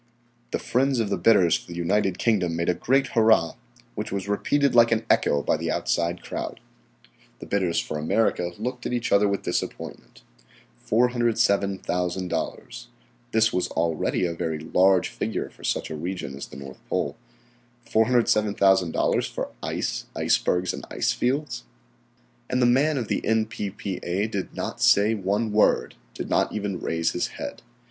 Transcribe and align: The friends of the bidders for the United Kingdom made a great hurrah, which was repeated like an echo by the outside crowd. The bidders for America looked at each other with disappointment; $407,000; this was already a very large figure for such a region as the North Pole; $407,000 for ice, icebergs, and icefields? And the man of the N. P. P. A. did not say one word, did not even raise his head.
The 0.49 0.57
friends 0.57 0.99
of 0.99 1.11
the 1.11 1.15
bidders 1.19 1.55
for 1.57 1.67
the 1.67 1.75
United 1.77 2.17
Kingdom 2.17 2.55
made 2.55 2.69
a 2.69 2.73
great 2.73 3.09
hurrah, 3.09 3.53
which 3.93 4.11
was 4.11 4.27
repeated 4.27 4.73
like 4.73 4.91
an 4.91 5.05
echo 5.11 5.43
by 5.43 5.57
the 5.57 5.69
outside 5.69 6.23
crowd. 6.23 6.59
The 7.37 7.45
bidders 7.45 7.79
for 7.79 7.99
America 7.99 8.51
looked 8.57 8.87
at 8.87 8.93
each 8.93 9.11
other 9.11 9.27
with 9.27 9.43
disappointment; 9.43 10.23
$407,000; 10.89 12.85
this 13.31 13.53
was 13.53 13.67
already 13.67 14.25
a 14.25 14.33
very 14.33 14.57
large 14.57 15.07
figure 15.07 15.51
for 15.51 15.63
such 15.63 15.91
a 15.91 15.95
region 15.95 16.35
as 16.35 16.47
the 16.47 16.57
North 16.57 16.81
Pole; 16.89 17.15
$407,000 17.85 19.27
for 19.29 19.49
ice, 19.61 20.07
icebergs, 20.15 20.73
and 20.73 20.81
icefields? 20.89 21.61
And 22.49 22.59
the 22.59 22.65
man 22.65 22.97
of 22.97 23.07
the 23.07 23.23
N. 23.23 23.45
P. 23.45 23.69
P. 23.69 23.99
A. 24.01 24.25
did 24.25 24.55
not 24.55 24.81
say 24.81 25.13
one 25.13 25.51
word, 25.51 25.93
did 26.15 26.27
not 26.27 26.51
even 26.53 26.79
raise 26.81 27.11
his 27.11 27.27
head. 27.37 27.61